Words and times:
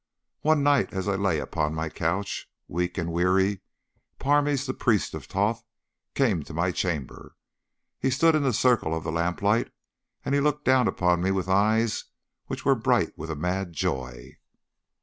One 0.41 0.63
night 0.63 0.93
as 0.93 1.07
I 1.07 1.13
lay 1.13 1.37
upon 1.37 1.75
my 1.75 1.87
couch, 1.87 2.49
weak 2.67 2.97
and 2.97 3.11
weary, 3.13 3.61
Parmes, 4.17 4.65
the 4.65 4.73
priest 4.73 5.13
of 5.13 5.25
Thoth, 5.25 5.63
came 6.15 6.41
to 6.41 6.55
my 6.55 6.71
chamber. 6.71 7.35
He 7.99 8.09
stood 8.09 8.33
in 8.33 8.41
the 8.41 8.51
circle 8.51 8.95
of 8.95 9.03
the 9.03 9.11
lamplight, 9.11 9.71
and 10.25 10.33
he 10.33 10.41
looked 10.41 10.65
down 10.65 10.87
upon 10.87 11.21
me 11.21 11.29
with 11.29 11.47
eyes 11.47 12.05
which 12.47 12.65
were 12.65 12.73
bright 12.73 13.15
with 13.15 13.29
a 13.29 13.35
mad 13.35 13.73
joy. 13.73 14.39